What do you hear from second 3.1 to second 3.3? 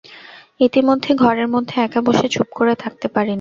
পারি নে।